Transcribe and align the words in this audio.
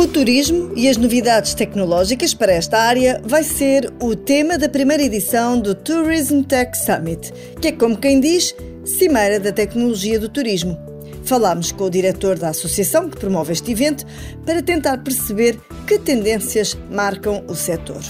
O 0.00 0.08
turismo 0.08 0.72
e 0.74 0.88
as 0.88 0.96
novidades 0.96 1.52
tecnológicas 1.52 2.32
para 2.32 2.54
esta 2.54 2.78
área 2.78 3.20
vai 3.22 3.44
ser 3.44 3.92
o 4.00 4.16
tema 4.16 4.56
da 4.56 4.66
primeira 4.66 5.02
edição 5.02 5.60
do 5.60 5.74
Tourism 5.74 6.40
Tech 6.40 6.74
Summit, 6.74 7.30
que 7.60 7.68
é 7.68 7.72
como 7.72 7.98
quem 7.98 8.18
diz, 8.18 8.54
Cimeira 8.82 9.38
da 9.38 9.52
Tecnologia 9.52 10.18
do 10.18 10.26
Turismo. 10.26 10.78
Falámos 11.22 11.70
com 11.70 11.84
o 11.84 11.90
diretor 11.90 12.38
da 12.38 12.48
associação 12.48 13.10
que 13.10 13.18
promove 13.18 13.52
este 13.52 13.72
evento 13.72 14.06
para 14.46 14.62
tentar 14.62 14.96
perceber 15.04 15.60
que 15.86 15.98
tendências 15.98 16.74
marcam 16.90 17.44
o 17.46 17.54
setor. 17.54 18.00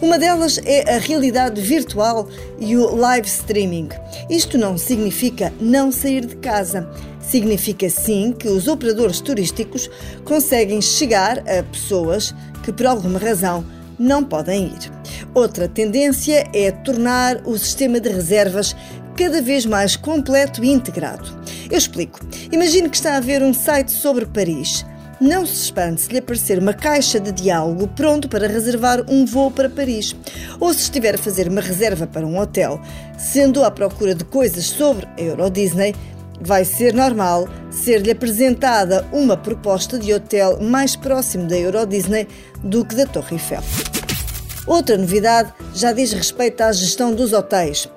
Uma 0.00 0.16
delas 0.16 0.60
é 0.64 0.94
a 0.94 0.98
realidade 0.98 1.60
virtual 1.60 2.28
e 2.60 2.76
o 2.76 2.94
live 2.94 3.26
streaming. 3.26 3.88
Isto 4.30 4.56
não 4.56 4.78
significa 4.78 5.52
não 5.60 5.90
sair 5.90 6.24
de 6.24 6.36
casa. 6.36 6.88
Significa 7.20 7.90
sim 7.90 8.32
que 8.32 8.46
os 8.48 8.68
operadores 8.68 9.20
turísticos 9.20 9.90
conseguem 10.24 10.80
chegar 10.80 11.40
a 11.40 11.64
pessoas 11.64 12.32
que, 12.62 12.72
por 12.72 12.86
alguma 12.86 13.18
razão, 13.18 13.64
não 13.98 14.22
podem 14.22 14.66
ir. 14.66 14.92
Outra 15.34 15.68
tendência 15.68 16.48
é 16.54 16.70
tornar 16.70 17.42
o 17.44 17.58
sistema 17.58 17.98
de 17.98 18.08
reservas 18.08 18.76
cada 19.16 19.42
vez 19.42 19.66
mais 19.66 19.96
completo 19.96 20.62
e 20.64 20.70
integrado. 20.70 21.28
Eu 21.68 21.76
explico. 21.76 22.20
Imagine 22.52 22.88
que 22.88 22.96
está 22.96 23.16
a 23.16 23.20
ver 23.20 23.42
um 23.42 23.52
site 23.52 23.90
sobre 23.90 24.26
Paris. 24.26 24.86
Não 25.20 25.44
se 25.44 25.64
espante 25.64 26.02
se 26.02 26.12
lhe 26.12 26.18
aparecer 26.18 26.60
uma 26.60 26.72
caixa 26.72 27.18
de 27.18 27.32
diálogo 27.32 27.88
pronto 27.88 28.28
para 28.28 28.46
reservar 28.46 29.04
um 29.08 29.26
voo 29.26 29.50
para 29.50 29.68
Paris. 29.68 30.14
Ou 30.60 30.72
se 30.72 30.82
estiver 30.82 31.16
a 31.16 31.18
fazer 31.18 31.48
uma 31.48 31.60
reserva 31.60 32.06
para 32.06 32.24
um 32.24 32.38
hotel, 32.38 32.80
sendo 33.18 33.64
à 33.64 33.70
procura 33.70 34.14
de 34.14 34.24
coisas 34.24 34.66
sobre 34.66 35.08
a 35.18 35.20
Euro 35.20 35.50
Disney, 35.50 35.92
vai 36.40 36.64
ser 36.64 36.94
normal 36.94 37.48
ser-lhe 37.68 38.12
apresentada 38.12 39.04
uma 39.12 39.36
proposta 39.36 39.98
de 39.98 40.14
hotel 40.14 40.60
mais 40.60 40.94
próximo 40.94 41.48
da 41.48 41.58
Euro 41.58 41.84
Disney 41.84 42.28
do 42.62 42.84
que 42.84 42.94
da 42.94 43.04
Torre 43.04 43.34
Eiffel. 43.34 43.62
Outra 44.68 44.96
novidade 44.96 45.52
já 45.74 45.92
diz 45.92 46.12
respeito 46.12 46.60
à 46.60 46.70
gestão 46.70 47.12
dos 47.12 47.32
hotéis. 47.32 47.88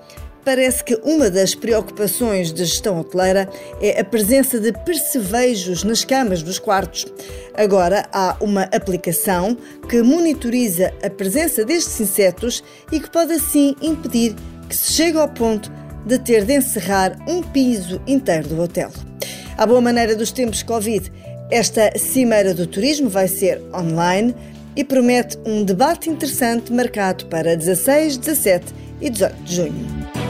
Parece 0.44 0.84
que 0.84 0.96
uma 1.04 1.30
das 1.30 1.54
preocupações 1.54 2.52
da 2.52 2.64
gestão 2.64 3.00
hoteleira 3.00 3.48
é 3.80 4.00
a 4.00 4.04
presença 4.04 4.60
de 4.60 4.74
percevejos 4.74 5.84
nas 5.84 6.04
camas 6.04 6.42
dos 6.42 6.58
quartos. 6.58 7.06
Agora 7.54 8.08
há 8.12 8.36
uma 8.40 8.64
aplicação 8.64 9.56
que 9.88 10.02
monitoriza 10.02 10.92
a 11.04 11.10
presença 11.10 11.64
destes 11.64 12.00
insetos 12.00 12.64
e 12.92 13.00
que 13.00 13.10
pode 13.10 13.34
assim 13.34 13.76
impedir 13.82 14.36
que 14.68 14.76
se 14.76 14.94
chegue 14.94 15.18
ao 15.18 15.30
ponto 15.30 15.72
de 16.08 16.18
ter 16.18 16.44
de 16.44 16.56
encerrar 16.56 17.18
um 17.28 17.44
piso 17.44 18.02
inteiro 18.08 18.48
do 18.48 18.62
hotel. 18.62 18.90
À 19.58 19.68
boa 19.68 19.82
maneira 19.82 20.16
dos 20.16 20.32
tempos 20.32 20.64
Covid, 20.64 21.12
esta 21.52 21.92
Cimeira 22.00 22.54
do 22.54 22.66
Turismo 22.66 23.10
vai 23.10 23.28
ser 23.28 23.62
online 23.76 24.34
e 24.76 24.84
promete 24.84 25.38
um 25.46 25.64
debate 25.64 26.10
interessante 26.10 26.74
marcado 26.74 27.28
para 27.28 27.56
16, 27.56 28.18
17 28.18 28.74
e 29.02 29.10
18 29.10 29.44
de 29.44 29.56
junho. 29.56 30.21